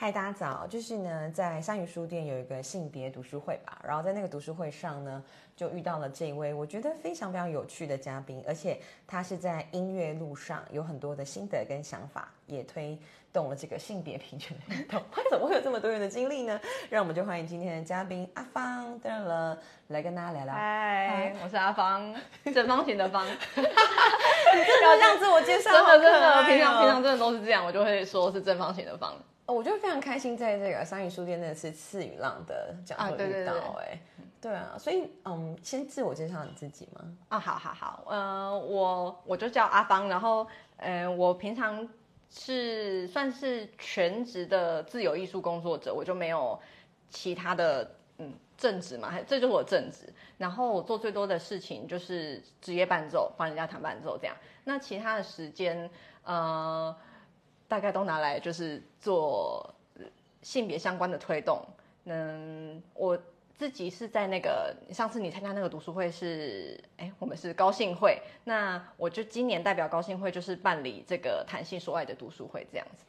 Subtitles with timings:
[0.00, 0.66] 嗨，大家早！
[0.66, 5.22] 就是呢，在三语书店有一个性别读书会吧，然后在那个读书会上呢，
[5.54, 12.98] 就遇到了这一位我觉得非常非常有趣的嘉宾，而且他是在音乐路上有很多的心得跟想法，也推
[13.30, 15.02] 动了这个性别平权的运动。
[15.12, 16.58] 他怎么会有这么多元的经历呢？
[16.88, 19.58] 让我们就欢迎今天的嘉宾阿芳的了，
[19.88, 20.54] 来跟大家聊聊。
[20.54, 22.14] 嗨，我是阿芳，
[22.54, 23.26] 正方形的方。
[23.28, 29.14] 要这样自我介绍，真的真的，平常平常真的都是这样，我就会说是正方形的方。
[29.50, 34.00] 哦我就非常开心，在这个三语书店那次次雨浪的讲座遇到、哎、
[34.40, 37.04] 对啊，所以嗯，先自我介绍你自己吗？
[37.30, 41.88] 啊，好好好，呃，我我就叫阿芳，然后呃，我平常
[42.30, 46.56] 是算是全职的自由艺术工作者，我就没有
[47.08, 50.12] 其他的嗯正职嘛，还这就是我正职。
[50.38, 54.36] 然后我做最多的事情就是职业伴奏，帮人家弹伴奏这样。
[54.62, 55.90] 那其他的时间，
[56.22, 56.94] 呃，
[57.70, 59.72] 大概都拿来就是做
[60.42, 61.64] 性别相关的推动。
[62.06, 63.16] 嗯，我
[63.56, 73.04] 自己是在那个上次你参加那个读书会是，哎，我们是高兴会，那我就今年代表高兴会就是办理这个弹性说爱的读书会这样子。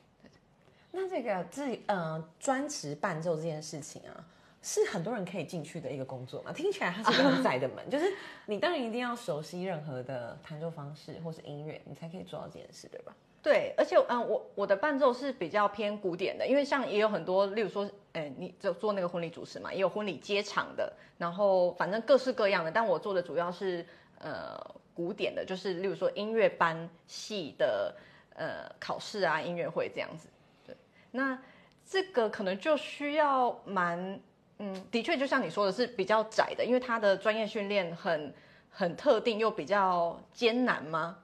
[0.91, 4.23] 那这个自呃专职伴奏这件事情啊，
[4.61, 6.51] 是很多人可以进去的一个工作嘛？
[6.53, 8.13] 听起来它是个很窄的门，就是
[8.45, 13.15] 你当然一定要熟悉任何的弹奏方式或是音乐，你才可以做到这件事，对吧？
[13.43, 23.83] 对，而且嗯，我我的伴奏是比较偏古典的，因为像也有很多，例如说，哎，你就做那个婚礼主持嘛，也有婚礼接场的，然后反正各式各样的，但我做的主要是
[24.19, 24.55] 呃
[24.93, 27.95] 古典的，就是例如说音乐班系的
[28.35, 30.27] 呃考试啊，音乐会这样子。
[30.63, 30.75] 对，
[31.09, 31.35] 那
[31.83, 34.19] 这个可能就需要蛮
[34.59, 38.31] 嗯，的确就像你说的是比较窄的，因为它的专业训练很
[38.69, 41.17] 很特定，又比较艰难吗？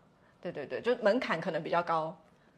[0.51, 2.15] 对对对，就门槛可能比较高。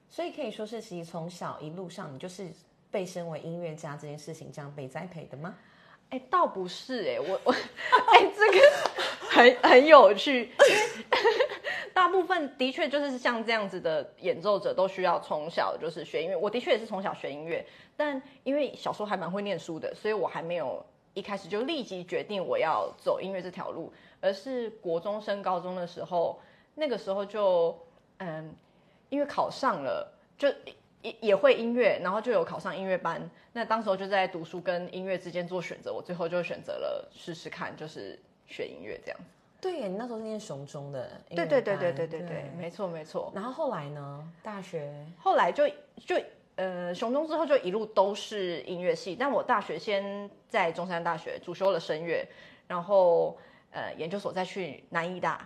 [0.10, 2.50] 所以可以说是，其实从小一路上，你就是
[2.90, 5.56] 被身为音乐家这件事情这样被栽培的吗？
[6.10, 7.52] 哎，倒不是哎、我我
[8.14, 8.60] 哎，这个
[9.30, 11.48] 很很有趣，因 为
[11.94, 16.36] 大部分的确就是像这样子的演奏者，都需要从小就是学音乐。
[16.36, 17.64] 我的确也是从小学音乐，
[17.96, 20.84] 但因为小时候还蛮会念书的，所以我还没有
[21.14, 26.40] 一开始就立即决定我要走音乐这条路，而是国中升高中的时候，
[26.76, 27.78] 那个时候就
[28.18, 28.54] 嗯，
[29.10, 30.48] 因为考上了，就
[31.02, 33.30] 也也会音乐，然后就有考上音乐班。
[33.54, 39.26] 那当时候就在读书跟音乐之间做选择，我最后就选择了试试看，就是学音乐这样子。
[39.62, 43.32] 对耶，你那时候是念雄中的音乐对对对班对对对对，没错没错。
[43.36, 44.32] 然后后来呢？
[44.42, 46.16] 大学后来就就
[46.56, 52.26] 呃雄中之后就一路都是音乐系，但我大学先在中山大学主修了声乐，
[52.68, 53.38] 然后
[53.72, 55.46] 呃研究所再去南医大，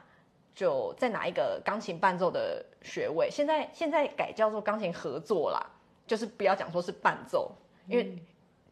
[0.53, 3.29] 就再拿一个钢琴伴奏的学位。
[3.31, 5.65] 现在现在改叫做钢琴合作啦，
[6.05, 7.51] 就是不要讲说是伴奏，
[7.87, 8.17] 因为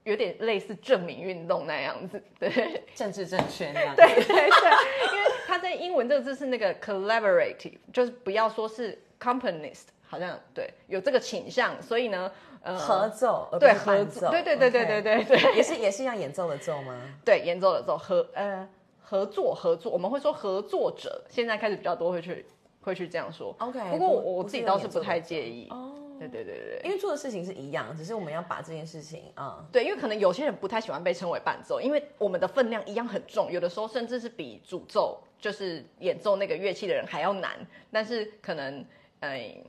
[0.03, 2.83] 有点类似证明运动那样子，对。
[2.95, 3.93] 政治正确那样。
[3.97, 12.31] 对对对，因为它在英文这个字是那个 collaborative，就是不要说是 companist，好像对有这个倾向，所以呢，
[12.63, 16.99] 呃，合奏，对合奏对对对对对对对 也是也是一样演奏的奏吗？
[17.23, 18.67] 对，演奏的奏合呃
[19.11, 22.45] 合作合作，我们会说合作者，现在开始比较多会去
[22.79, 23.53] 会去这样说。
[23.59, 25.67] OK，不过我我自己倒是不太介意。
[25.69, 26.81] 哦，对对对对对。
[26.85, 37.59] 因为做的事情是一样，只是我们要把这件事情啊、对，因为可能有些人不太喜欢被称为伴奏，因为我们的分量一样很重，有的时候甚至是比主奏就是演奏那个乐器的人还要难。
[37.91, 38.85] 但是可能，
[39.19, 39.61] 嗯、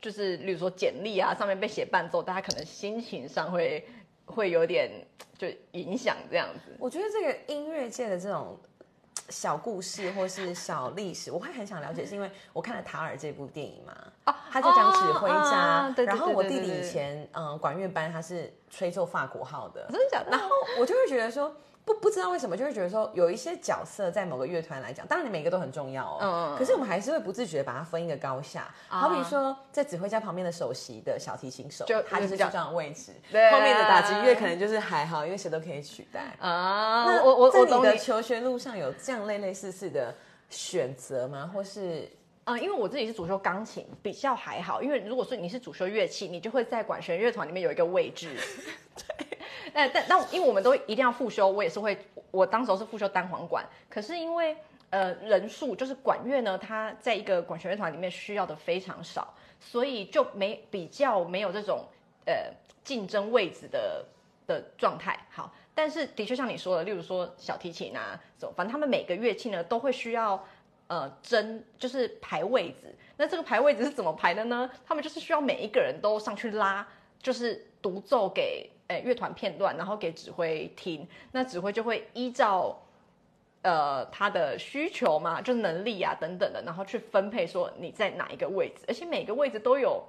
[0.00, 3.86] 就是例如说简历啊上面被写伴奏，大家可能心情上会
[4.24, 4.90] 会有点
[5.36, 6.74] 就影响这样子。
[6.78, 8.58] 我觉得这个音乐界的这种
[9.30, 13.94] 小故事或是小历史，我会很想了解，是因为我看了《塔尔》这部电影嘛，
[14.26, 20.30] 哦他在讲指挥家，然后我弟弟以前嗯管乐班他是吹奏法国号的，真的假的？
[20.32, 20.48] 然后
[20.78, 21.54] 我就会觉得说。
[21.94, 28.72] 不不知道为什么，就会觉得说有一些角色在某个乐团来讲，当然你每个都很重要哦，嗯可是我们还是会不自觉把它分一个高下。
[28.88, 36.36] 好比说，在指挥家旁边的首席的小提琴手，就他就是这样的位置，对后面的打击乐可能就是还好，因为谁都可以取代。
[36.38, 37.86] 啊，那我我在你我懂你。
[37.86, 40.14] 的求学路上有这样类类似似的
[40.48, 41.50] 选择吗？
[41.52, 42.08] 或是
[42.44, 44.82] 啊、因为我自己是主修钢琴，比较还好。
[44.82, 48.36] 因为如果说你是主修乐器，你就会在管弦乐团里面有一个位置。
[48.96, 49.38] 对。
[49.72, 51.96] 但但但因为我们都一定要复修，我也是会，
[52.30, 53.64] 我当时候是复修单簧管。
[53.88, 54.56] 可是因为
[54.90, 61.84] 呃人数就是管乐呢，它在一个管弦乐团里面需要的非常少，所以就没比较没有这种
[62.26, 62.52] 呃
[62.84, 64.04] 竞争位置的
[64.46, 65.18] 的状态。
[65.30, 70.42] 好，但是的确像你说的，例如说小提琴啊，这种反正他们每个乐器呢都会需要。
[70.90, 74.68] 呃，争就是排位置，那这个排位置是怎么排的呢？
[74.84, 76.84] 他们就是需要每一个人都上去拉
[77.22, 82.76] 就是独奏给呃乐团片段，然后给指挥听，那指挥就会依照
[83.62, 90.02] 呃他的需求嘛，就能力啊等等的，然后去分配说你在哪一个位置，而且每个位置都有，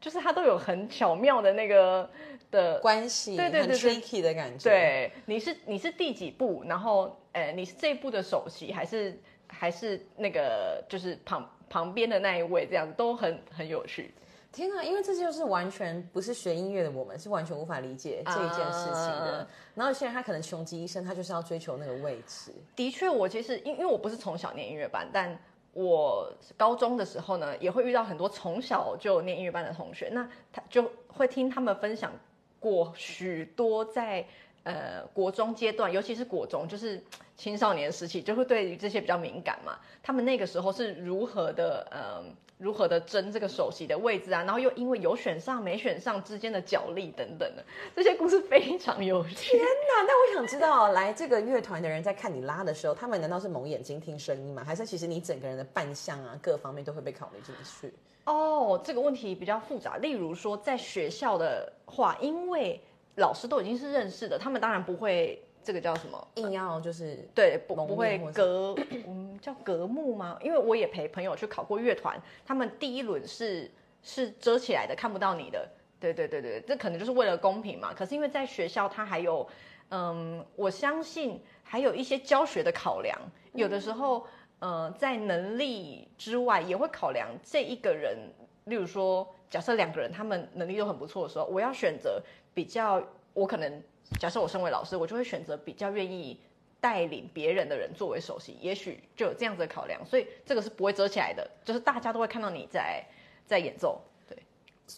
[0.00, 2.10] 就是它都有很巧妙的那个
[2.50, 9.16] 的关系，对对对很 tricky 的感觉。，对，你是你是第几步，然后呃你是这一步的首席，还是
[9.46, 14.12] 还是那个就是旁旁边的那一位，这样子都很很有趣。
[14.54, 19.38] 天啊，因为这就是完全不是学音乐的我们，是完全无法理解这一件事情的。
[19.38, 22.52] 啊然后有些人他可能穷极一生，他就是要追求那个位置。
[22.76, 25.36] 的确，我其实因因为我不是从小念音乐班，但
[25.72, 32.12] 我高中的时候呢，也会遇到很多从小就念音乐班的同学，那他就会听他们分享
[32.60, 34.24] 过许多在
[34.62, 37.02] 呃国中阶段，尤其是国中，就是
[37.36, 39.76] 青少年时期，就会对于这些比较敏感嘛。
[40.04, 42.22] 他们那个时候是如何的呃
[42.58, 47.64] 如何的争这个首席的位置啊，然后又因为有选上没选上之间的角力等等的，
[47.96, 49.34] 这些故事非常有趣。
[49.34, 54.62] 天哪那我想知道，来这个乐团的人在看你拉的时候，他们难道是蒙眼睛听声音吗？
[54.64, 57.92] 还是其实你整个人的扮相啊，各方面都会被考虑进去？
[58.24, 59.96] 哦，这个问题比较复杂。
[59.98, 62.80] 例如说，在学校的话，因为
[63.16, 66.28] 老师都已经是认识的，他们当然不会这个叫什么？
[66.34, 68.76] 硬要就是对，不蒙不会隔，
[69.06, 70.38] 嗯，叫隔幕吗？
[70.42, 73.70] 因为我也陪朋友去考过乐团，他们第一轮是
[74.02, 75.68] 是遮起来的，看不到你的。
[75.98, 77.94] 对对对对，这可能就是为了公平嘛。
[77.94, 79.48] 可是因为在学校，他还有，
[79.88, 83.18] 嗯，我相信还有一些教学的考量，
[83.54, 84.26] 有的时候，
[84.58, 88.18] 呃，在能力之外也会考量这一个人。
[88.66, 92.22] 例如说，假设两个人他们能力都很不错的时候，我要选择
[92.54, 93.02] 比较，
[93.34, 93.82] 我可能
[94.18, 96.40] 假设我身为老师，我就会选择比较愿意
[96.80, 103.04] 带领别人的人作为首席，也许就有这样子的考量，所以这个是不会遮起来的，就是大家都会看到你在
[103.46, 104.00] 在演奏。
[104.28, 104.38] 对，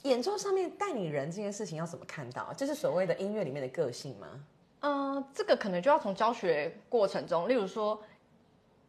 [0.02, 2.52] 演奏上面带领人这件事情要怎么看到？
[2.56, 4.44] 这是所谓的音乐里面的个性吗？
[4.80, 8.00] 嗯、这个可能就要从教学过程中，例如说，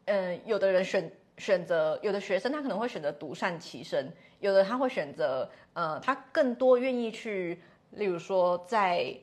[0.06, 7.62] 嗯、有的人选选择，有的学生他可能会选择独善其身，有的他会选择，呃，他更多愿意去，
[7.92, 9.16] 例如说在，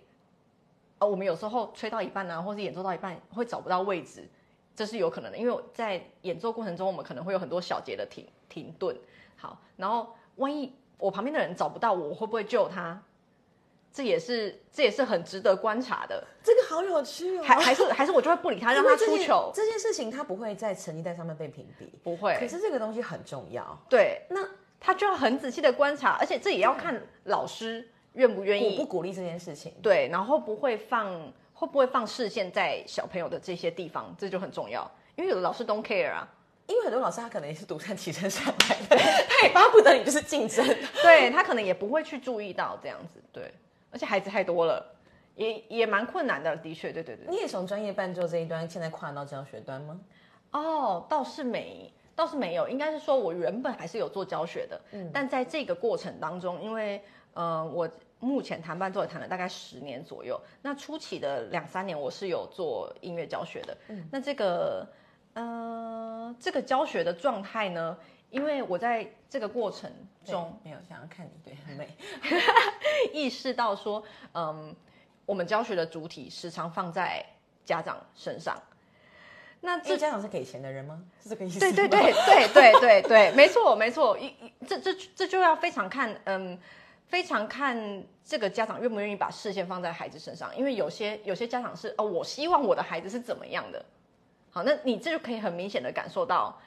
[1.04, 4.26] 呃，我们有时候吹到一半呢、或是演奏到一半会找不到位置，
[4.74, 8.96] 这是有可能的，因为在演奏过程中，我们可能会有很多小节的停停顿。
[9.36, 13.00] 好，然后万一我旁边的人找不到我，我会不会救他？
[13.92, 16.24] 这也是这也是很值得观察的。
[16.42, 17.42] 这个好有趣哦！
[17.44, 19.52] 还还是还是我就会不理他， 让他出糗。
[19.54, 21.86] 这件事情，他不会在成绩单上面被屏蔽。
[22.02, 24.40] 不会可，是这个东西很重要，对，那
[24.80, 29.72] 他就要很仔细的观察，而且这也要看老师愿不愿鼓意不鼓励这件事情？
[29.82, 31.12] 对，然后不会放
[31.52, 34.90] 会不会放视线在小朋友的这些地方，这就很重要。
[35.16, 36.28] 因为有的老师 don't care 啊，
[36.66, 38.96] 因为很多老师他可能也是独善其身上来的，
[39.28, 40.66] 他也巴不得你就是竞争。
[41.02, 43.52] 对他可能也不会去注意到这样子，对，
[43.90, 44.84] 而且孩子太多了，
[45.36, 47.26] 也也蛮困难的，的确，对对对。
[47.28, 50.00] 你也从专业伴奏这一端，现在跨到教学端吗？
[50.50, 57.02] 哦，倒是没，倒是没有，应该是说我原本还是有做教学的，嗯但在这个过程当中，因为
[57.34, 57.88] 呃，我
[58.24, 64.88] 目前弹伴奏也弹了大概十年左右，那初期的两三年我是有做音乐教学的，嗯那这个
[65.34, 67.96] 呃，这个教学的状态呢，
[68.30, 69.90] 因为我在这个过程
[70.24, 71.88] 中对没有想要看你，对，很美。
[73.12, 74.74] 意识到说，嗯，
[75.26, 77.24] 我们教学的主体时常放在
[77.64, 78.56] 家长身上，
[79.60, 81.02] 那这这家长是给钱的人吗？
[81.22, 81.58] 是这个意思？
[81.58, 82.12] 对对对。
[82.12, 86.58] 对对对对，没错没错，一一这这这就要非常看，嗯，
[87.06, 93.84] 非常看这个家长愿不愿意把视线放在孩子身上，因为有些有些家长是哦，我希望我的孩子是怎么样的，
[94.50, 96.58] 好，那你这就可以很明显的感受到，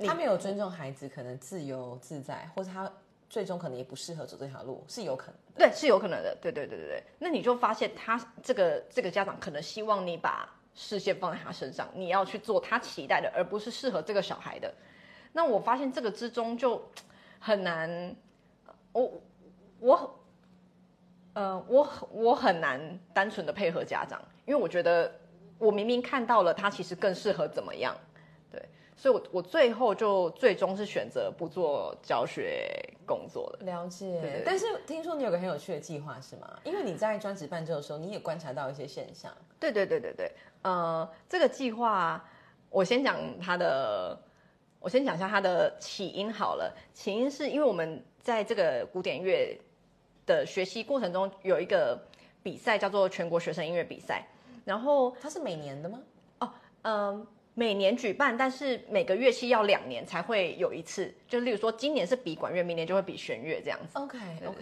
[0.00, 2.90] 他没有尊重孩子，可能自由自在，或者他
[3.28, 5.34] 最终可能也不适合走这条路，是有可能。
[5.54, 14.72] 对，是有可能的，对对对对对，那你就发现他这个这个家长可能希望你把视线放在他身上，你要去做他期待的，而不是适合这个小孩的。
[15.32, 16.82] 那我发现这个之中就
[17.38, 18.16] 很难，
[18.92, 19.12] 我
[19.82, 20.18] 我
[21.34, 22.80] 呃我我很难
[23.12, 25.12] 单纯的配合家长，因为我觉得
[25.58, 27.96] 我明明看到了他其实更适合怎么样，
[28.50, 28.62] 对，
[28.96, 32.72] 所以我我最后就最终是选择不做教学
[33.04, 33.58] 工作了。
[33.64, 36.48] 了解，但是听说你有个很有趣的计划是吗？
[36.62, 39.32] 因为你在专职伴奏的时候，你也观察到一些现象。
[39.58, 42.24] 对对对对对，呃，这个计划
[42.70, 44.16] 我先讲它的，
[44.78, 46.72] 我先讲一下它的起因好了。
[46.94, 49.58] 起因是因为我们在这个古典乐
[50.26, 52.00] 的学习过程中有一个
[52.42, 54.26] 比赛叫做全国学生音乐比赛，
[54.64, 56.00] 然后它是每年的吗？
[56.40, 56.52] 哦
[56.82, 61.12] 嗯、每年举办，但是每个乐器要两年才会有一次。
[61.28, 63.98] 就例如说，今年是比管乐，明年就会比弦乐这样子。
[63.98, 64.58] OK OK，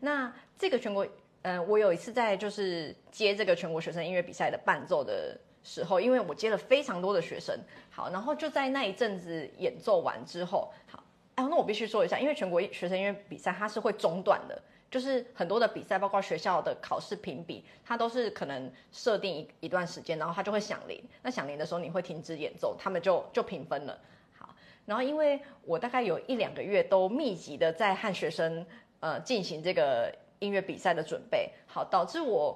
[0.00, 1.06] 那这个全国，
[1.42, 7.56] 呃，我有一次在就是接这个全国学生音乐比赛的伴奏的时候，因为我接了非常多的学生，
[7.90, 11.04] 好，然后就在那一阵子演奏完之后，好，
[11.36, 14.60] 哎，那我必须说一下，因为全国学生音乐比赛它是会中断的。
[14.92, 21.02] 就是很多的比赛，包括学校的考试评比，它都是可能设定一一段时间，然后它就会响铃。
[21.22, 23.98] 那响铃的时候，你会停止演奏，他们就就评分了。
[24.38, 28.66] 好，然后因为我大概有一两个月都密集的在和学生
[29.00, 32.54] 呃进行这个音乐比赛的准备，好，导致我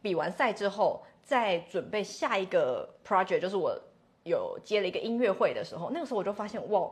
[0.00, 3.76] 比完赛之后，在准备下一个 project，就是我
[4.22, 6.88] 有接了一个音乐会的时候，那个时候我就发现，哇，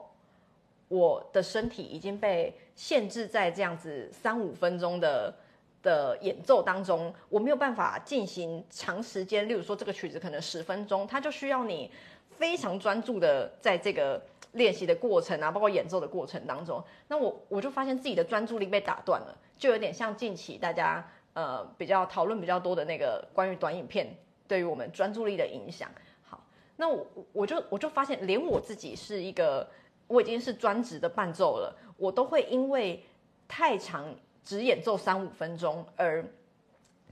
[0.89, 5.35] 我的身体已经被限制在这样子三五分钟的
[5.83, 9.49] 的演奏当中，我没有办法进行长时间。
[9.49, 11.91] 例如说，这个曲子可能十分钟，它就需要你
[12.31, 14.21] 非常专注的在这个
[14.53, 16.83] 练习的过程啊，包括演奏的过程当中。
[17.09, 24.13] 那我我就发现自己的专注力被打断了，就有点像近期大家呃比较讨论比较多的那个关于短影片
[24.49, 25.89] 对于我们专注力的影响。
[26.29, 26.43] 好，
[26.77, 29.69] 那我我就我就发现，连我自己是一个
[30.07, 33.03] 我已经是专职的伴奏了，我都会因为
[33.49, 36.25] 太长只演奏三五分钟而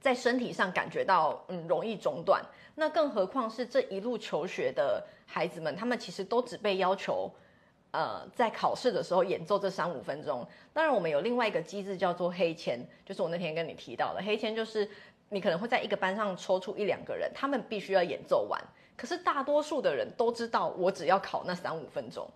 [0.01, 2.45] 在身体上感觉到嗯容易中断。
[2.75, 7.31] 那更何况是这一路求学的孩子们，他们其实都只被要求。
[7.97, 14.91] 呃，在考试的时候演奏这三五分钟，当然我们有另外一个机制叫做黑签，就是我那天跟你提到的黑签，就是
[15.29, 18.61] 你可能会在一个班上抽出一两个人，他们必须要演奏完。
[18.97, 22.29] 可是大多数的人都知道，我只要考那三五分钟。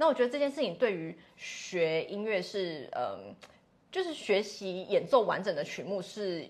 [0.00, 3.34] 那我觉得这件事情对于学音乐是，嗯，
[3.92, 6.48] 就是学习演奏完整的曲目是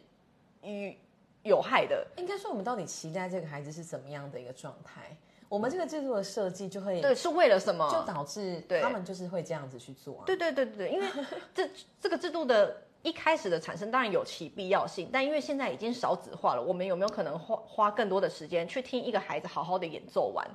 [0.63, 0.97] 与
[1.43, 2.07] 有害的。
[2.17, 5.17] 应该说我们到底期待这个孩子是怎么样的一个状态？
[5.49, 7.91] 我们这个制度的设计就会对，是为了什么？
[7.91, 10.23] 就导致对他们就是会这样子去做、啊。
[10.27, 11.09] 对对对对对，因为
[11.53, 11.69] 这
[12.01, 20.47] 这个制度的一开始的产生当然有其必要性，但因为现在已经少子化了，我们有没有可能花花更多的时间去听一个孩子好好的演奏完？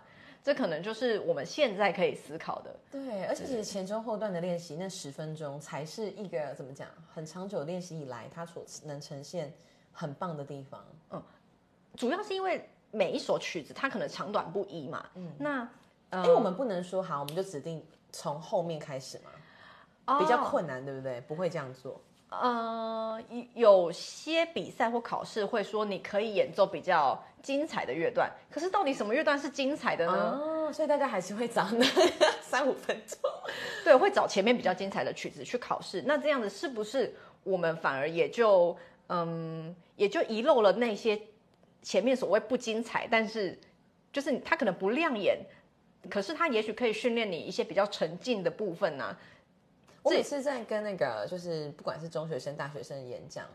[0.44, 2.76] 这可能就是我们现在可以思考的。
[2.92, 9.52] 对，而且其实前中后段的练习那十分钟才是一个怎么讲，很长久练习以来它所能呈现
[9.92, 10.86] 很棒的地方。
[11.10, 11.24] 嗯
[11.98, 15.68] 主要是因为每一首曲子它可能长短不一嘛，嗯，那
[16.12, 21.20] 呃因为我们不能说好，我们就指定从后面开始嘛，比较困难，对不对？
[21.22, 22.00] 不会这样做。
[22.42, 23.22] 呃，
[23.54, 30.40] 有些比赛或考试会说你可以演奏比较精彩的乐段，可是到底什么乐段是精彩的呢？
[30.42, 31.86] 哦，所以大家还是会找那
[32.42, 33.18] 三五分钟。
[33.84, 36.04] 对，会找前面比较精彩的曲子去考试。
[36.06, 37.14] 那这样子是不是
[37.44, 38.76] 我们反而也就
[39.08, 41.20] 嗯，也就遗漏了那些
[41.82, 43.58] 前面所谓不精彩，但是
[44.12, 45.38] 就是它可能不亮眼，
[46.10, 49.16] 可是它也许可以训练你一些比较沉静的部分呢、
[50.06, 53.48] 我每次在跟那个就是不管是中学生、大学生的演讲，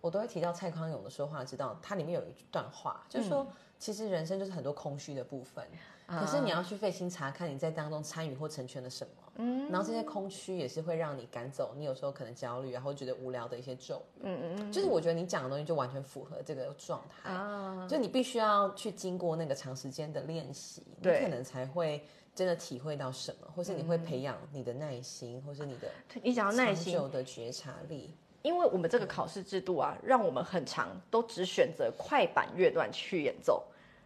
[0.00, 3.44] 我都会提到蔡康永的说话之道，它里面有一段话，就是说，
[3.80, 5.66] 其实人生就是很多空虚的部分，
[6.06, 14.56] 可是你要去费心查看你在当中参与或成全了什么，嗯，然后这些空虚也是会让你赶走你有时候可能焦虑，然后觉得无聊的一些咒语，嗯嗯。
[14.60, 22.04] 嗯，就是我觉得你讲的东西就完全符合这个状态，啊，就你必须要去经过那个长时间的练习，你可能才会
[22.38, 25.88] 真的体会到什么，或是你会培养你的耐心，或是你的
[26.22, 28.14] 你讲到耐长心，久的觉察力。
[28.42, 33.64] 因为我们这个考试制度啊，让我们很长都只选择快板乐段去演奏，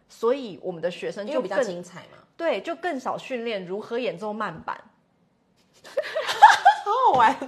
[0.09, 4.83] 所以我们的学生就比较精彩嘛，对，就更少训练如何演奏慢板。
[6.83, 7.45] 好好玩、我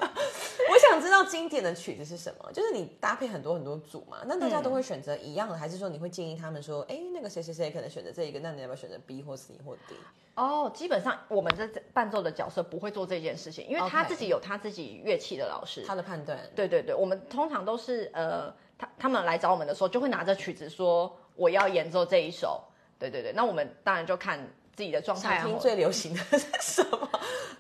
[0.90, 9.96] 想知道经典的曲子是什么，就是你搭配很多很多组嘛，那大家都会选择一样的，还是说你会建议他们说，哎，那个谁谁谁可能选择这一个，那你要不要选择 B 或 C 或 D？
[10.36, 15.84] 哦，基本上我们这伴奏的角色不会做这件事情，因为他自己有他自己乐器的老师。
[15.88, 16.38] 他的判断。
[16.56, 22.62] 对对对，我们通常都是呃，他他们来找我们的时候，就会拿着曲子说我要演奏这一首。
[23.00, 24.40] 对对对，那我们当然就看
[24.76, 25.42] 自己的状态啊。
[25.42, 27.10] 想听最流行的 是什么？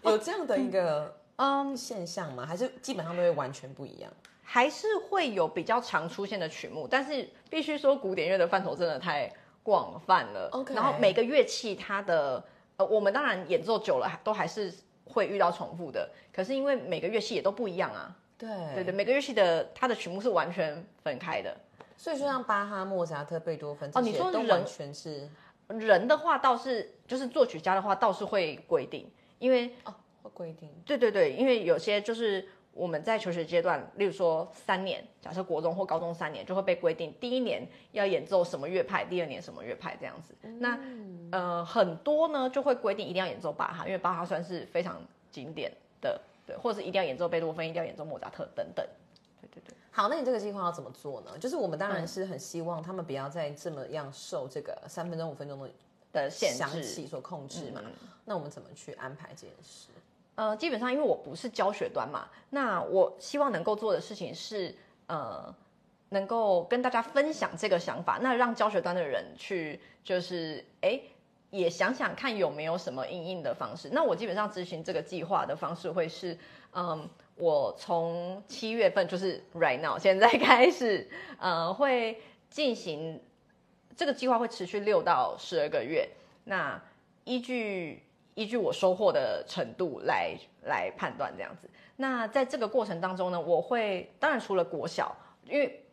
[0.03, 2.46] 有这样的一个嗯，现象吗？
[2.46, 4.12] 还是基本上都会完全不一样？
[4.42, 9.32] 还是会有比较常出现的曲目，但是必须说古典乐的范畴真的太
[9.63, 10.50] 广泛了。
[10.51, 12.44] OK 然后每个乐器它的
[12.77, 14.74] 呃，我们当然演奏久了都还是
[15.06, 18.15] 会遇到重复的，可是因为每个乐器也都不一样啊。
[18.38, 21.56] 对对对，每个乐器的它的曲目是完全分开的。
[21.98, 25.27] 所以说像巴哈、莫扎特、贝多芬哦你些说人完全是
[25.70, 29.96] 人的话倒是就是作曲家的话倒是会规定，因为哦会
[30.29, 30.70] 规定。
[30.86, 40.36] 对对对，因为有些就是我们在求学阶段，例如说三年，假设国中或高中三年，就会被规定第一年要演奏什么乐派，第二年什么乐派这样子。
[40.60, 40.79] 那
[41.32, 45.01] 呃很多呢就会规定一定要演奏巴哈，因为巴哈算是非常
[45.32, 48.86] 经典的，对，或者是一定要演奏贝多芬，一定要演奏莫扎特等等。
[49.41, 49.75] 对对对。
[49.91, 51.38] 好，那你这个计划要怎么做呢？
[51.39, 55.70] 就是我们当然是很希望他们不要再这么样受这个三分钟、五分钟的
[56.12, 57.82] 的限响制起所控制嘛。
[58.25, 59.88] 那我们怎么去安排这件事？
[60.36, 64.75] 呃，基本上因为我不是教学端嘛，那我希望能够做的事情是，
[65.08, 65.56] 呃，
[66.10, 71.00] 能够跟大家分享这个想法，那让教学端的人去，就是哎，
[71.51, 73.89] 也想想看有没有什么应应的方式。
[73.94, 76.38] 那我基本上执行这个计划的方式会是，
[76.74, 83.22] 嗯，我从七月份就是 right now 现在开始，呃，会进行
[83.96, 86.10] 这个计划会持续六到十二个月，
[86.44, 86.82] 那
[87.24, 88.01] 依据。
[88.36, 91.70] 依据我收获的程度来来判断这样子。
[91.96, 95.15] 那在这个过程当中呢，我会当然除了国小，
[95.46, 95.84] 因为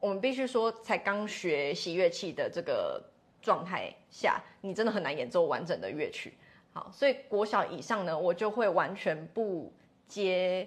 [0.00, 3.02] 我们必须说才刚学习乐器的这个
[3.42, 6.32] 状态下，你真的很难演奏完整的乐曲。
[6.72, 9.70] 好，所以国小以上呢，我就会完全不
[10.08, 10.66] 接，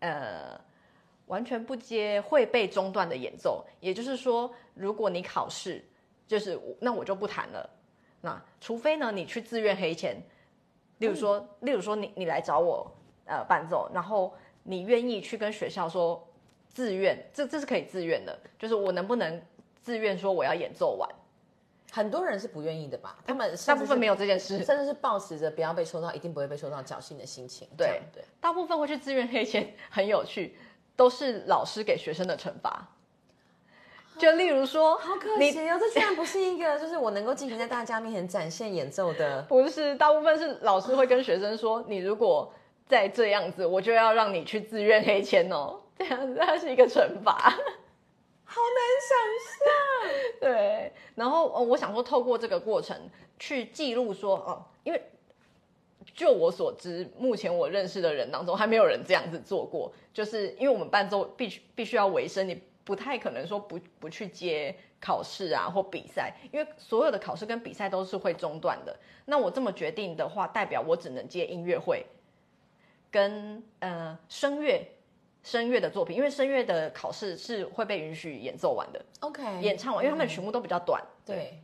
[0.00, 0.60] 呃，
[1.26, 3.64] 完全不接会被中断的演奏。
[3.78, 5.84] 也就是说，如果你考试，
[6.26, 7.70] 就是那我就不弹了。
[8.20, 10.16] 那除非呢，你去自愿黑钱。
[10.98, 12.90] 例如说，例如说，你你来找我，
[13.26, 16.26] 呃，伴奏，然后你愿意去跟学校说
[16.68, 19.42] 自愿，这这是可以自愿的，就是我能不能
[19.82, 21.08] 自愿说我要演奏完？
[21.92, 23.16] 很多人是不愿意的吧？
[23.26, 27.68] 他们大部分没有这件事，甚至是抱持着不要被抽到，一定不会被抽到侥幸的心情。
[27.76, 30.56] 对对，大部分会去自愿黑钱，很有趣，
[30.94, 32.86] 都是老师给学生的惩罚。
[34.18, 39.42] 就例如说，好可惜哦，这居然不是一个就是我能够尽情在大家面前展现演奏的。
[39.48, 42.50] 不是，大部分是老师会跟学生说，你如果
[42.86, 45.78] 再这样子，我就要让你去自愿黑签哦。
[45.98, 47.32] 这样子，它是一个惩罚，
[48.44, 49.18] 好难想
[49.52, 50.40] 象。
[50.40, 52.96] 对，然后哦我想说，透过这个过程
[53.38, 55.02] 去记录说，哦，因为
[56.14, 59.92] 就我所知，目前我认识的人当中，还没有人这样子做过。
[60.14, 62.62] 就是因为我们伴奏必须必须要维生，你。
[62.86, 68.96] 不太可能说不不去接考试啊或比赛，因为所有的考试跟比赛都是会中断的。
[69.24, 72.06] 那我这么决定的话，代表我只能接音乐会，
[73.10, 74.86] 跟呃声乐
[75.42, 79.04] 声乐的作品，因为声乐的考试是会被允许演奏完的。
[79.18, 81.02] OK，演唱完，因为他们曲目都比较短。
[81.24, 81.58] 对，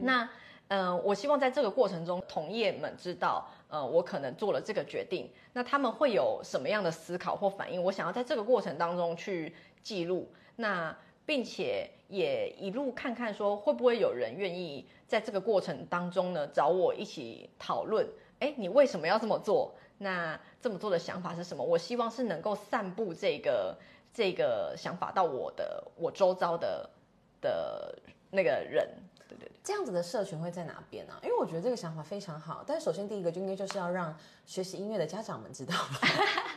[0.00, 0.26] 那
[0.68, 7.82] 嗯，我希望在这个过程中，同业们知道，呃，我可能做了这个决定，那他们会有什么样的思考或反应？
[7.82, 10.26] 我想要在这个过程当中去记录。
[10.56, 18.06] 那并且也一路看看，说会不会有人愿意在这个过程当中呢找我一起讨论？
[18.40, 19.74] 哎，你为什么要这么做？
[19.98, 21.64] 那这么做的想法是什么？
[21.64, 23.78] 我希望是能够散布这个
[24.12, 26.90] 这个想法到我的我周遭的
[27.40, 27.96] 的
[28.30, 28.88] 那个人。
[29.26, 31.14] 对对对，这样子的社群会在哪边呢？
[31.22, 32.62] 因为我觉得这个想法非常好。
[32.66, 34.14] 但首先第一个就应该就是要让
[34.44, 35.74] 学习音乐的家长们知道。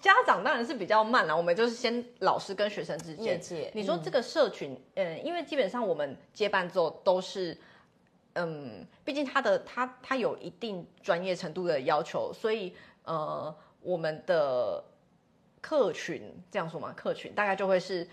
[0.00, 3.40] 家长当然是比较慢了，我们就是先老师跟学生之间。
[3.74, 7.56] 你说这个社群，嗯，因为基本上我们接伴奏都是，
[8.34, 14.82] 嗯，毕竟他的他他有一定专业程度的要求，所以呃，我们的
[15.60, 18.06] 客群这样说嘛，客群大概就会是，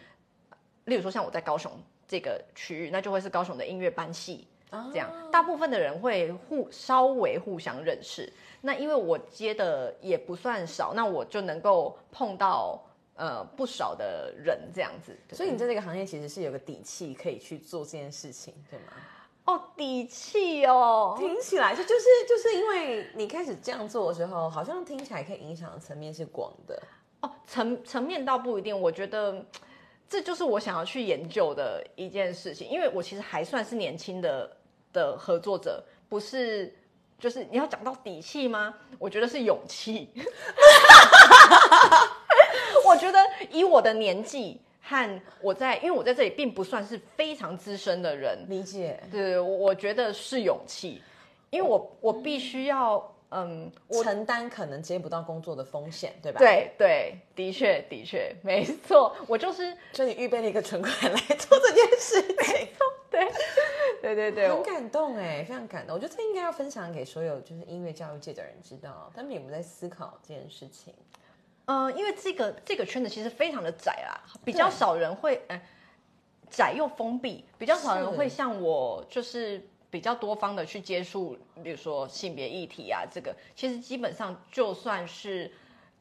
[0.85, 1.71] 例如说像我在高雄
[2.07, 4.47] 这个区域，那就会是高雄的音乐班系，
[4.91, 8.31] 这样，大部分的人会互稍微互相认识。
[8.61, 12.81] 那因为我接的也不算少，那我就能够碰到
[13.15, 18.85] 呃不少的人这样子，所以你在这个行业其实是有个底气可以去做这件事情，对吗？
[19.45, 26.81] 哦，底气哦，听起来就就是就是因为你开始这样做的时候，好像听起来可以影响的层面是广的。
[27.21, 29.45] 哦，层层面倒不一定，我觉得
[30.09, 34.49] 这就是我想要去研究的一件事情，因为我其实还算是年轻的
[34.95, 36.73] 的合作者，不是。
[37.17, 38.73] 就是你要讲到底气吗？
[38.99, 40.09] 我觉得是勇气。
[42.85, 43.17] 我觉得
[43.49, 49.01] 以我的年纪和我在，因为我在这里并不算是非常资深的人，理解。
[49.09, 51.01] 对，我觉得是勇气，
[51.51, 53.71] 因为我我必须要嗯
[54.03, 56.39] 承担可能接不到工作的风险，对吧？
[56.39, 62.67] 对对，的确的确没错，我就是，所以你预备了一个存款来做这件事情，
[63.09, 63.27] 对。
[64.01, 65.95] 对对对，很感动哎，非常感动。
[65.95, 70.93] 我觉得这应该要分享给所有就是音乐教育界的人知道，他们有没有在思考这件事情？
[71.65, 75.59] 嗯，因为这个这个圈子其实非常的窄啦，比较少人会，哎，
[76.51, 85.49] 窄又封闭，比较少人会像我，就是比较多方的去接触，比如说性别议题啊，这个其实基本上就算是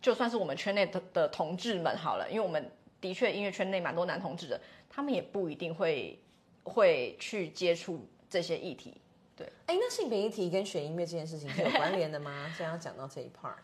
[0.02, 2.68] 就算是我们圈内的的同志们好了，因为我们
[3.00, 6.18] 的确音乐圈内蛮多男同志的，他们也不一定会
[6.64, 9.00] 会去接触这些议题。
[9.37, 12.46] 对，哎，那性别议题跟学音乐这件事情是有关联的吗？
[12.59, 13.54] 现在要讲到这一 part，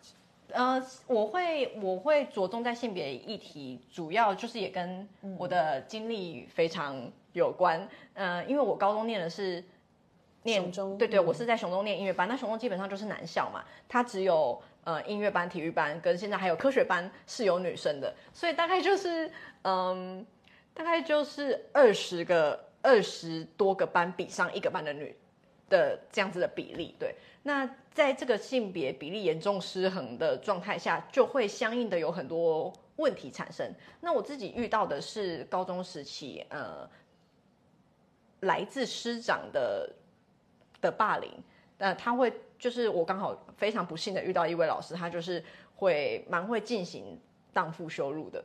[0.52, 7.88] 呃，我会我会着重在性别议题，主要就是也跟我的经历非常有关。
[8.14, 9.64] 呃，因为我高中念的是
[10.42, 19.30] 念中对对，嗯我是在雄中念音乐班，那雄中基本上就是男校嘛，它只有呃音乐班、体育班跟现在还有科学班是有女生的，所以大概就是
[19.62, 20.24] 嗯，
[20.72, 25.14] 大概就是二十个二十多个班比上一个班的女
[25.68, 27.14] 的这样子的比例，对。
[27.42, 33.66] 那在这个性别比例严重失衡的状态下，就会相应的有很多问题产生。
[34.00, 36.88] 那我自己遇到的是高中时期，呃，
[38.40, 39.90] 来自师长的
[40.80, 41.30] 的霸凌，
[41.78, 45.42] 那，他会就是我刚好非常不幸的遇到一位老师，他就是
[45.76, 47.18] 会蛮会进行
[47.52, 48.42] 荡妇羞辱的。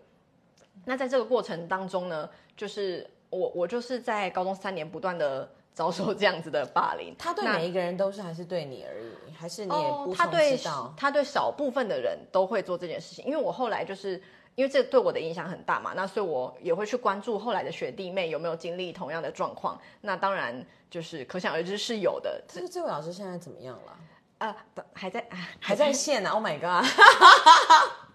[0.84, 7.15] 那在这个过程当中呢，就是我我就是在高中三年不断的遭受这样子的霸凌。
[7.17, 10.60] 他对每一个人都是还是对你而已，还是你也哦无，从他对？
[10.98, 14.21] 他对少部分的人都会做这件事情，因为我后来就是
[14.56, 19.80] 因为这对我的影响很大嘛，那所以我也会去关注后来的学弟妹有没有经历同样的状况。
[20.02, 24.00] 那当然就是可想而知是有的，这个这位老师现在怎么样了？
[24.38, 25.26] 呃，不还在
[25.60, 26.84] 还在线呢、o h my god！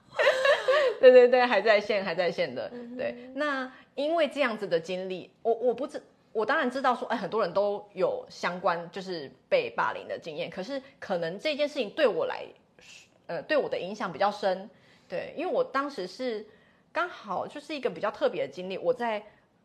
[1.00, 2.70] 对对对，还在线，还在线的。
[2.72, 12.44] 嗯对，那因为这样子的经历，我我不知，我当然知道说，哎，很多人都有相关就是被霸凌的经验，可是可能这件事情对我来，
[13.26, 14.68] 呃，对我的影响比较深。
[15.10, 16.46] 对，因为我当时是
[16.90, 19.22] 刚好就是一个比较特别的经历，我在。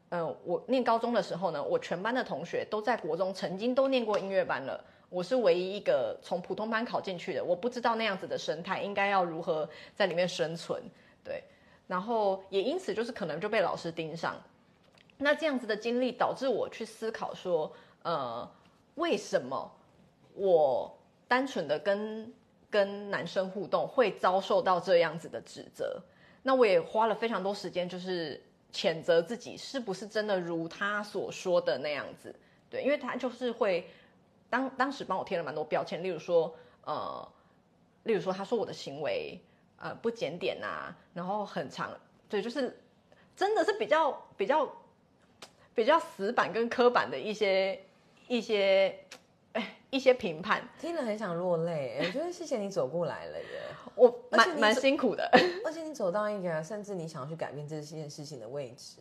[0.10, 10.80] 呃，我念高中的时候呢，我全班的同学都在国中曾经都念过音乐班了，我是唯一一个从普通班考进去的，我不知道那样子的生态应该要如何在里面生存。
[11.24, 11.44] 对，
[11.88, 14.40] 然后也因此就是可能就被老师盯上。
[15.18, 18.48] 那这样子的经历导致我去思考说，呃，
[18.94, 19.70] 为什么
[20.36, 20.96] 我
[21.28, 22.32] 单纯的跟
[22.76, 26.02] 跟男生互动会遭受到这样子的指责？
[26.44, 28.42] 那我也花了非常多时间，就是
[28.74, 32.36] 谴责自己是不是真的如他所说的那样子。
[32.70, 33.88] 对，因为他就是会
[34.50, 37.26] 当当时帮我贴了蛮多标签，例如说，呃，
[38.04, 39.40] 例如说他说我的行为。
[39.78, 41.92] 呃，不检点呐、然后很长，
[42.30, 42.80] 对，就是
[43.36, 44.74] 真的是比较比较
[45.76, 47.78] 比较死板跟刻板的一些
[48.30, 48.98] 一些
[49.96, 52.00] 一些评判，听了很想落泪。
[52.04, 53.62] 我觉得谢谢你走过来了耶，
[53.96, 55.30] 我蛮蛮辛苦的
[55.64, 58.98] 而且你走到一个甚至你想要去改变这件事情的位置。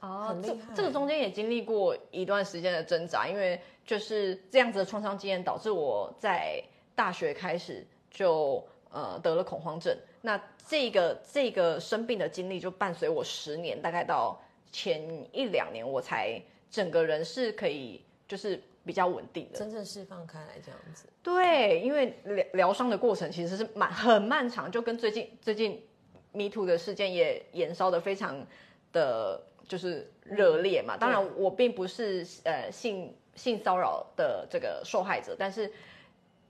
[0.00, 6.62] 哦这这个中间也经历过一段时间的挣扎，因为就是这样子的创伤经验，导致我在
[6.94, 9.96] 大学开始就呃得了恐慌症。
[10.20, 14.38] 那这个这个生病的经历就伴随我十年，大概到
[14.70, 19.58] 前一两年我才整个人是可以就是比较稳定的。
[19.58, 25.86] 真正释放开来这样子，对，因为疗疗伤的过程其实是蛮很漫长，就跟最近最近
[26.32, 28.42] Me Too 的事件也延烧的非常
[28.90, 30.96] 的，就是热烈嘛。
[30.96, 35.70] 当然，我并不是呃性性骚扰的这个受害者，但是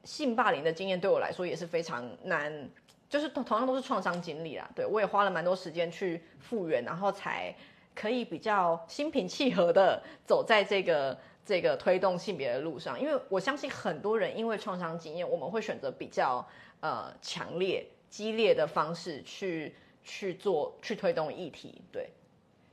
[0.05, 2.71] 性霸凌的经验对我来说也是非常难，
[3.09, 4.71] 就是同同样都是创伤经历啦。
[4.77, 7.53] 对我也花了蛮多时间去复原，然后才
[7.97, 13.01] 可以比较心平气和的走在这个这个推动性别的路上。
[13.01, 16.47] 因为我相信很多人因为创伤经验，我们会选择比较
[16.81, 21.81] 呃强烈、激烈的方式去去做去推动议题。
[21.91, 22.11] 对，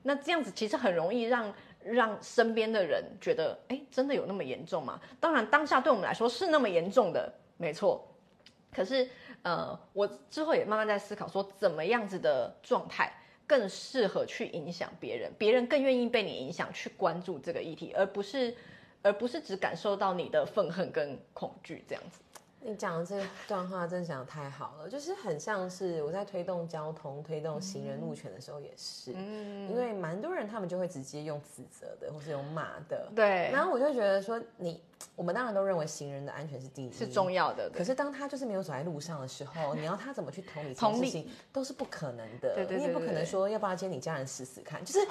[0.03, 4.99] 那这样子其实很容易让让身边的人觉得，哎，真的有那么严重吗？
[5.21, 8.05] 当然，当下对我们来说是那么严重的，没错。
[8.73, 9.09] 可是，
[9.43, 13.09] 呃，我之后也慢慢在思考，说怎么样子的状态
[13.47, 18.55] 更适合去影响别人，别人更愿意被你影响，去关注这个议题，而不是
[19.01, 22.19] 而不是只感受到你的愤恨跟恐惧这样子。
[22.67, 34.81] 你讲的这段话真的讲的太好了，就是很像是我在推动交通、推动行人路权的时候也是，嗯，因为蛮多人他们就会直接用指责的，或是用骂的，对，然后我就觉得说你，
[35.15, 37.69] 我们当然都认为行人的安全是第一，是重要的。
[37.69, 42.55] 可是当他就是没有走在路上的时候，你要他怎么去同理这同理件事情，都是不可能的。
[42.55, 44.83] 对对对你也不可能说，要不要接你家人试试看？
[44.83, 45.07] 就是、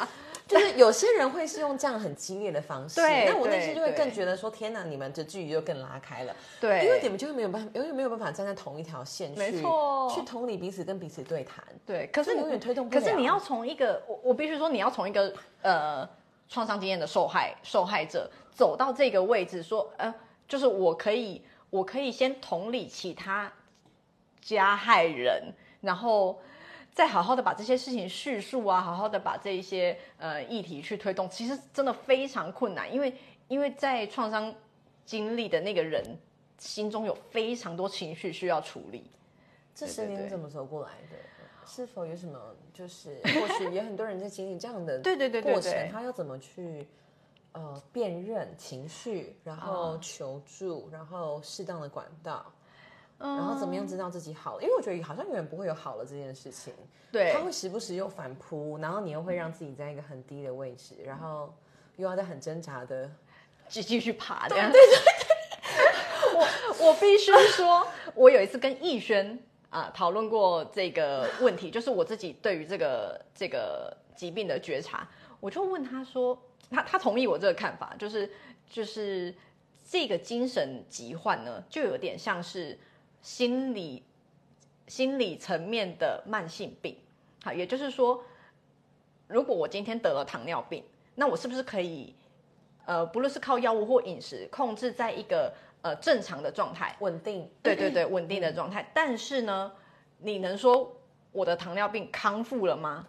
[0.47, 11.65] 就是有些人会是用这样很激烈的方式，对那我内心就会更对觉得说，天哪，你们的距离又更拉开了，对，因为你们就会没有办法，永远没有办法站在同一条线去，没错去同理彼此，跟彼此对谈。
[11.87, 16.09] 对，可是就永远推动不了可是你要从一个，我我必须说，你要从一个呃
[16.49, 20.15] 创伤经验的受害受害者走到这个位置，说呃，
[20.47, 23.53] 就是我可以，我可以先同理其他
[24.41, 26.41] 加害人，然后
[26.93, 33.13] 再好好的把这些事情叙述啊，好好的把这一些呃议题去推动，其实真的非常困难，因为
[33.49, 34.55] 因为在创伤
[35.05, 36.03] 经历的那个人
[36.59, 39.11] 心中有非常多情绪需要处理。
[39.75, 41.17] 这十年怎么走过来的？
[41.67, 42.39] 是否有什么
[42.73, 46.87] 就是 或许也很多人在经历这样的对对对过程，他要怎么去
[47.53, 52.45] 呃辨认情绪，然后求助，然后适当的管道，
[53.19, 54.63] 然后怎么样知道自己好了？
[54.63, 56.73] 因为我觉得好像永远不会有好了这件事情，
[57.11, 61.55] 对，他会时不时又反扑，然后你又会让自己在一个很低的位置，然后
[61.97, 63.11] 又要在很挣扎的
[63.69, 64.49] 继继续爬。
[64.49, 64.81] 对对对，
[66.35, 69.39] 我我必须说，我有一次跟逸轩。
[69.75, 75.09] 啊，讨论过这个问题， 就是我自己对于这个这个疾病的觉察，
[75.41, 78.31] 我就问他说，他他同意我这个看法，就是
[78.71, 79.35] 就是
[79.85, 82.79] 这个精神疾患呢，就有点像是
[83.21, 84.05] 心理
[84.87, 86.97] 心理层面的慢性病，
[87.43, 88.23] 好，也就是说，
[89.27, 90.85] 如果我今天得了糖尿病，
[91.17, 92.15] 那我是不是可以，
[92.87, 95.53] 呃，不论是靠药物或饮食控制在一个。
[95.85, 98.91] 呃，正常的状态，稳定，对对对，稳定的状态。
[98.95, 99.71] 但是呢，
[100.17, 100.91] 你能说
[101.31, 103.07] 我的糖尿病康复了吗？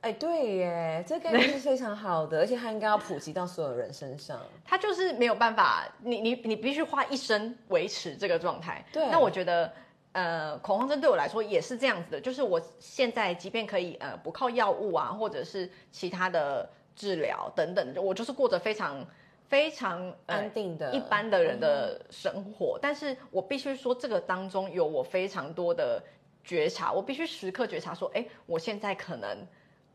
[0.00, 4.40] 哎，对耶，这概念是非常好的， 而且它应该要普及到所有人身上。
[4.64, 8.84] 它就是没有办法，你你你必须花一生维持这个状态。
[8.92, 9.72] 对，那我觉得，
[10.10, 19.06] 呃，恐慌症对我来说也是这样子的，就是我现在即便可以呃不靠药物啊，或者是其他的治疗等等，我就是过着非常。
[19.48, 26.02] 非常安定的一般的人的生活，但是我必须说，这个当中有我非常多的
[26.42, 29.46] 觉察，我必须时刻觉察说，哎，我现在可能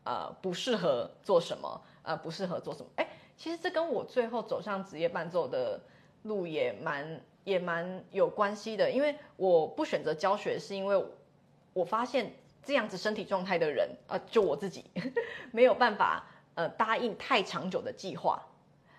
[0.04, 5.78] 呃不适合做什么，呃不适合做什么，哎，其实这跟我最后走上职业伴奏的
[6.22, 11.04] 路也蛮也蛮有关系的，因为我不选择教学，是因为
[11.74, 14.84] 我发现这样子身体状态的人，呃，就我自己
[15.52, 18.42] 没有办法呃答应太长久的计划。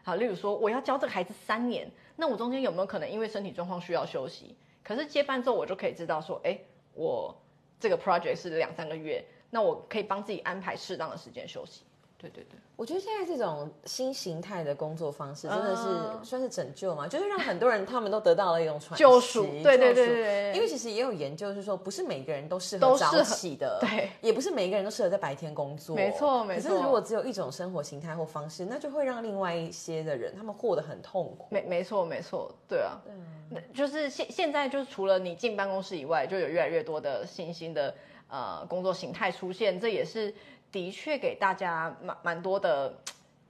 [0.04, 4.56] 好，例如说我要教这个孩子三年，那我中间有没有可能因为身体状况需要休息？
[4.84, 6.60] 可是接班之后，我就可以知道说，哎，
[6.94, 7.34] 我
[7.80, 11.84] 这个 project 是两三个月，那我可以帮自己安排适当的时间休息。
[12.24, 19.44] 对对对，我觉得现在这种新形态的工作方式真的是算是拯救嘛，就是让很多人他们都得到了一种救赎。
[19.62, 26.70] 对对对对，因为其实也有研究是说，不是每个人都适合早起的，对，也不是每个人都适合在白天工作，没错没错。
[26.70, 31.48] 可是如果只有一种生活形态或方式，那就会让另外一些的人他们过得很痛苦。
[31.50, 33.02] 没没错没错，对啊，
[33.50, 37.94] 那就是现现在就是除了你进办公室以外，就有越来越多的新兴的
[38.30, 40.34] 呃工作形态出现，这也是。
[40.74, 42.94] 的确给大家蛮蛮多的，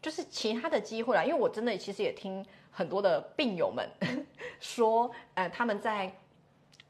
[0.02, 1.24] 就是其他的机会啦。
[1.24, 3.90] 因为我真的其实也听很多的病友们
[4.60, 6.14] 说，呃，他们在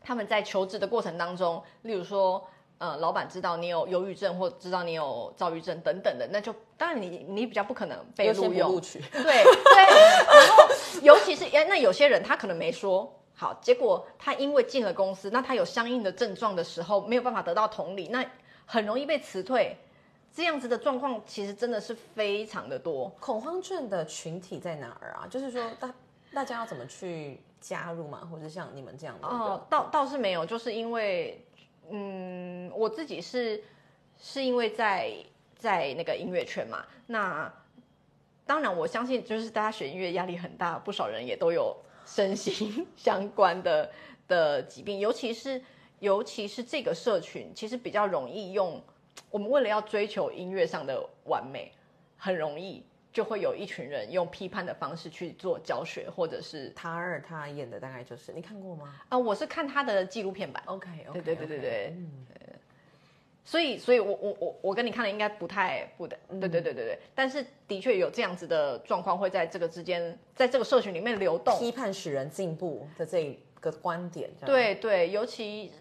[0.02, 2.44] 他们在求职的过程当中，例如说，
[2.80, 9.00] 呃，老板知道你有忧郁症或知道你有躁郁症等等的，那就当然你你比较不可能被录用，录取。
[9.12, 9.34] 对对。
[10.26, 10.68] 然后
[11.04, 18.26] 尤其是哎，那有些人他可能没说好，结果他因为进了公司，那他有相应的症状的时候，没有办法得到同理，那
[18.66, 19.78] 很容易被辞退。
[20.36, 23.08] 这样子的状况其实真的是非常的多。
[23.20, 25.28] 恐慌症的群体在哪儿啊？
[25.30, 25.94] 就是说大
[26.34, 29.28] 大家要怎么去加入嘛，或者像你们这样的？
[29.28, 31.46] 哦，倒倒是没有，就是因为
[31.92, 33.64] 嗯，我自己是
[34.20, 35.14] 是因为在
[35.56, 36.84] 在那个音乐圈嘛。
[37.06, 37.54] 那
[38.44, 43.92] 当然我相信，就是大家学音乐压力很大，不少人也都有身心 相关的
[44.28, 45.62] 的疾病，尤其是
[46.00, 48.82] 尤其是这个社群，其实比较容易用。
[49.30, 51.72] 我们为了要追求音乐上的完美，
[52.18, 58.94] 很容易就会有一群人用批判的方式去做教学，或者是他二他演的大概就是你看过吗？
[59.10, 60.62] 啊，我是看他的纪录片版。
[60.68, 62.26] OK，对对对对对，嗯，
[63.44, 75.72] 所以所以我我我我跟你看的应该不太不的，对对对对对，但是的确有这样子的状况会在这个之间，在这个社群里面流动，批判使人进步的这个观点，对对，尤其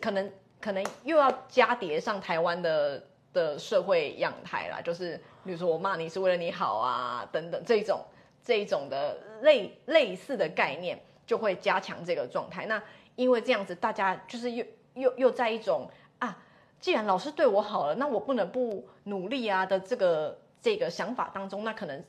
[0.00, 0.30] 可能。
[0.62, 8.00] 可能又要加叠上台湾的的社会样态啦，就是比如说我骂你是为了你好啊，等等这种
[8.44, 12.66] 这一种的类类似的概念，就会加强这个状态。
[12.66, 12.80] 那
[13.16, 16.38] 因为这样子，大家就是又又又在一种啊，
[16.78, 22.04] 既然老师对我好了，那我不能不努力啊的这个这个想法当中，那可能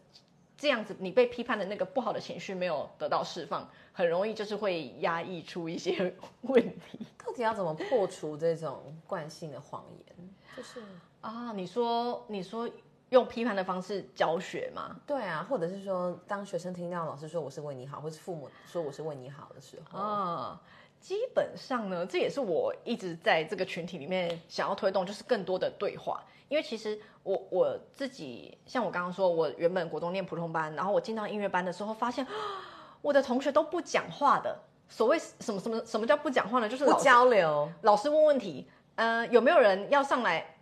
[0.63, 3.69] 这样子你被批判的那个不好的情绪没有得到释放。
[3.91, 7.06] 很容易就是会压抑出一些问题。
[7.23, 10.30] 到底要怎么破除这种惯性的谎言？
[10.56, 10.82] 就是
[11.21, 12.67] 啊，你说你说
[13.10, 14.99] 用批判的方式教学吗？
[15.06, 20.62] 对啊，或者是说当学生听到老师说我是为你好，或是父母说我是为你好的时候，啊，
[21.04, 26.24] 基本上呢，这也是我一直在这个群体里面想要推动，就是更多的对话。
[26.48, 32.26] 因为其实我我自己，像我刚刚说，我原本国中念普通班，然后我进到音乐班的时候，发现
[33.02, 34.58] 我的同学都不讲话的。
[34.88, 36.70] 所谓什么什么什么叫不讲话呢？
[36.70, 40.56] 就是不交流，老师问问题，呃，有没有人要上来？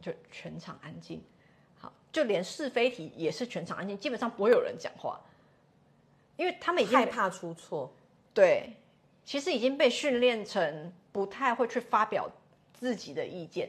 [0.00, 1.22] 就全场安静。
[1.78, 5.20] 好，就连是非题也是全场安静，基本上不会有人讲话，
[6.36, 7.92] 因为他们已经害怕出错。
[8.34, 8.74] 对。
[9.28, 12.26] 其实已经被训练成不太会去发表
[12.72, 13.68] 自己的意见。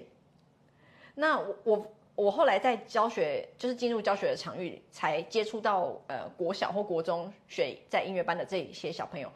[1.13, 9.29] 那我我我后来在教学，就是进入教学的场域，才接触到呃国小或国中学在音乐班的这些小朋友。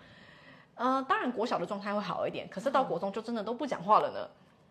[0.75, 4.29] 呃，当然国小的状态会好一点，可是到国中就真的都不讲话了呢。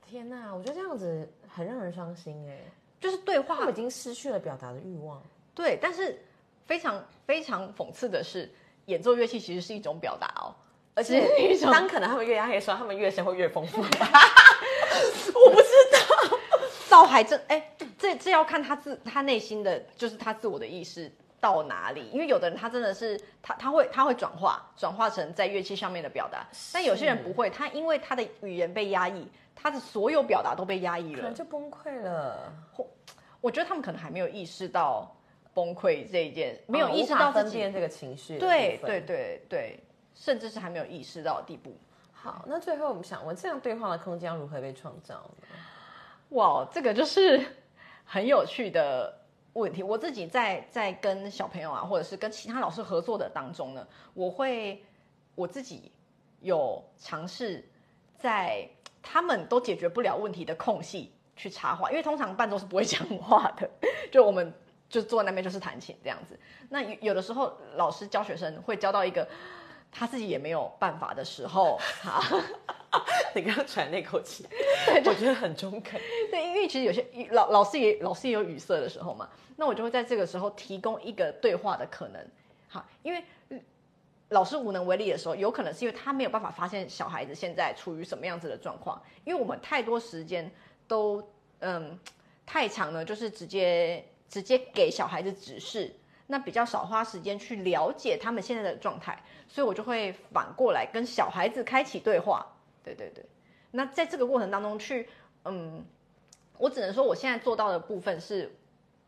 [0.09, 2.59] 天哪，我觉得这样子很让人伤心哎。
[2.99, 5.23] 就是对话，已经失去了表达的欲望。
[5.55, 6.19] 对，但是
[6.65, 8.51] 非常非常讽刺的是，
[8.87, 10.57] 演奏乐器其实是一种表达哦。
[10.95, 11.27] 而且，
[11.63, 13.81] 当可能他们越压黑的时候，他们乐声会越丰富。
[13.83, 16.39] 我不知道，
[16.91, 22.11] 倒还真哎，这这要看他自他内心的就是他自我的意识到哪里。
[22.13, 32.53] 因为有的人他真的是他他会他会转化转化成在乐器上面的表达，但有些人不会，他因为他的语言被压抑，他的所有表达都被压抑了，就崩溃了。
[33.41, 35.17] 我觉得他们可能还没有意识到
[35.55, 38.39] 崩溃这一件，没有意识到分辨这个情绪。
[38.39, 39.81] 对对对对。
[40.15, 41.77] 甚至是还没有意识到的地步。
[42.13, 45.59] 好，那最后我们想问，这样对话的空间如何被创造呢？
[46.29, 47.45] 哇，这个就是
[48.05, 49.13] 很有趣的
[49.55, 49.83] 问题。
[49.83, 54.85] 我自己在在跟小朋友啊，或者是跟其他老师合作的当中呢，我会
[55.35, 55.91] 我自己
[56.39, 57.69] 有尝试
[58.17, 58.69] 在
[59.03, 63.69] 他们都解决不了问题的空隙去插话，因为通常伴奏是不会讲话的，
[64.13, 64.55] 就我们
[64.89, 66.39] 就坐在那边就是弹琴这样子。
[66.69, 69.27] 那有有的时候老师教学生会教到一个。
[69.93, 71.79] 他自己也没有办法的时候，
[73.35, 74.47] 你刚刚喘那口气，
[75.05, 76.01] 我觉得很中肯。
[76.31, 82.27] 对，因为其实有些老老师也老师也有语塞的时候嘛，那我就会在这个时候提供一个对话的可能。
[82.69, 83.23] 好，因为
[84.31, 90.51] 老师无能为力的时候，有可能是因为他没有办法发现小孩子现在处于什么样子的状况，因为我们太多时间
[90.89, 91.23] 都
[91.61, 91.99] 嗯
[92.47, 95.95] 太长了，就是直接直接给小孩子指示。
[96.33, 102.47] 那比较少花时间去了解他们现在的状态，所以我就会反过来跟小孩子开启对话。
[102.83, 103.23] 对对对，
[103.73, 105.07] 那在这个过程当中去，
[105.45, 105.85] 嗯，
[106.57, 108.51] 我只能说我现在做到的部分是，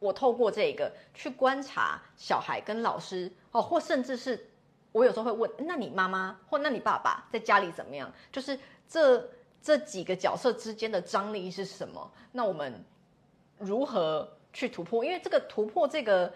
[0.01, 4.51] 我透过这个去观察小孩跟老师哦，或甚至是
[4.93, 8.13] 我有时候会问，那你妈妈或那你爸爸在家里怎么样？
[8.31, 9.31] 就是这
[9.63, 12.13] 这几个角色之间的张力是什么？
[12.33, 12.85] 那我们
[13.57, 15.03] 如何去突破？
[15.03, 16.31] 因为这个突破这个。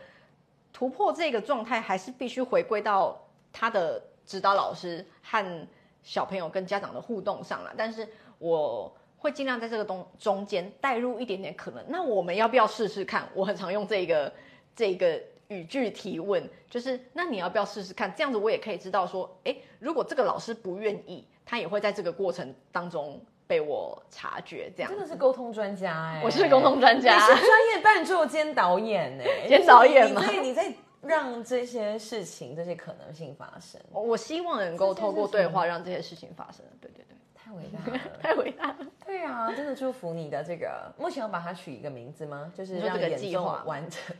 [0.72, 3.18] 突破这个状态，还是必须回归到
[3.52, 5.68] 他的指导老师和
[6.02, 7.72] 小朋友跟家长的互动上了。
[7.76, 11.85] 但是我会尽量在这个东中间带入一点点可能。
[11.88, 13.28] 那我们要不要试试看？
[13.35, 14.33] 我很常用这个
[14.76, 18.14] 这个语句提问，就是那你要不要试试看？
[18.14, 23.20] 这样子我也可以知道说，哎，如果这个老师不愿意，他也会在这个过程当中。
[23.48, 26.20] 被我察觉，这样真的是沟通专家哎！
[26.22, 30.22] 我是沟通专家，你是专业伴奏兼导演哎， 兼导演吗？
[30.22, 33.80] 所以你在让这些事情、这些可能性发生。
[33.90, 36.62] 我希望能够透过对话让这些事情发生。
[36.78, 38.76] 对对对，太伟大了， 太伟大了。
[39.06, 40.92] 对啊，真的祝福你的这个。
[40.98, 42.52] 目前要把它取一个名字吗？
[42.54, 44.14] 就是让这个计划完成。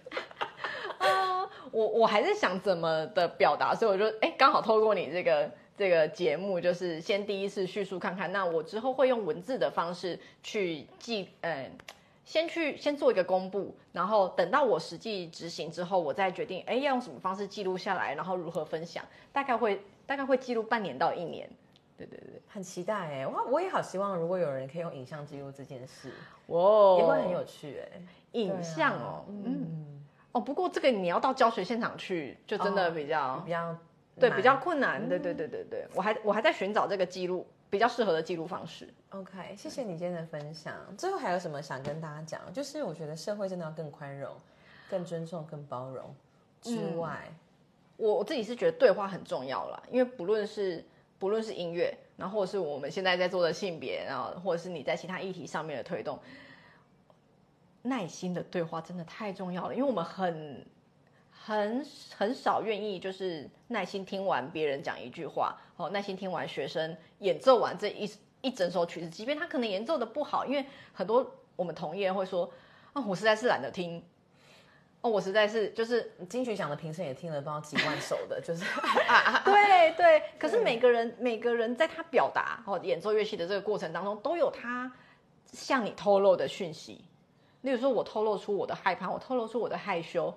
[0.99, 5.51] 啊，我我还在想怎么的表达，所以我就哎，刚好透过你这个。
[5.79, 11.71] 这个节目就是先第一次叙述看看，那我之后会用文字的方式去记，嗯，
[12.25, 21.49] 先去先做一个公布，然后等到我实际执行之后，我再决定，哎，要用什么方式记录下来，然后如何分享，大概会大概会记录半年到一年，
[21.97, 26.13] 对对对，很期待哎，哇，我也好希望如果有人可以用影像记录这件事，
[26.49, 33.77] 哇，也会很有趣哎，影像哦，嗯，哦，不过这个你要到教学现场去，就真的比较比较。
[34.19, 35.09] 对，比较困难。
[35.09, 38.89] 对对对对对，我还我还在寻找这个记录比较适合的记录方式。
[39.11, 40.75] OK，谢谢你今天的分享。
[40.97, 42.53] 最后还有什么想跟大家讲？
[42.53, 44.33] 就是我觉得社会真的要更宽容、
[44.91, 46.15] 更尊重、更包容
[46.61, 47.33] 之外，
[47.97, 49.83] 我我自己是觉得对话很重要了。
[49.91, 50.85] 因为不论是
[51.19, 56.19] 不论是音乐，然后或者是我们现在在做的性别，然后或者是你在其他议题上面的推动，
[57.83, 59.75] 耐心的对话真的太重要了。
[59.75, 60.67] 因为我们很。
[61.49, 61.83] 很
[62.15, 68.11] 很少愿意就是耐心听完别人讲一句话，哦，耐心听完学生演奏完这一
[68.43, 71.27] 一整首曲子，即便他可能演奏的不好，因为很多
[71.57, 72.53] 我们同业会说，
[72.93, 73.99] 啊，我实在是懒得听，
[75.01, 78.63] 哦，哦，我实在是就是金曲奖的评审也听了不知道几万首的，就是
[79.47, 84.93] 对对，可是每个人每个人在他表达哦演奏乐器的这个过程当中，都有他
[85.47, 87.03] 向你透露的讯息。
[87.63, 90.33] 例如说，我透露出我的害怕，我透露出我的害羞，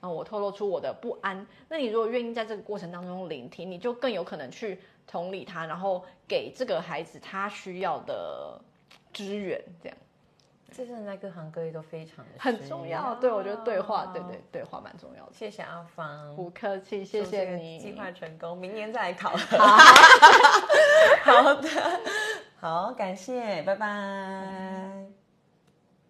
[0.00, 1.46] 然后我透露出我的不安。
[1.68, 8.60] 那你如果愿意在这个过程当中聆听，你就更有可能去同理他，然后给这个孩子他需要的
[9.12, 9.60] 支援。
[9.82, 9.98] 这样，
[10.70, 13.14] 这真的在各行各业都非常的很重要。
[13.14, 15.32] 对，我觉得对话，对对对话蛮重要的。
[15.32, 17.78] 谢谢阿芳，不客气，谢谢你。
[17.78, 19.30] 计划成功，明年再来考。
[21.24, 21.68] 好的，
[22.60, 25.05] 好，感谢，拜拜。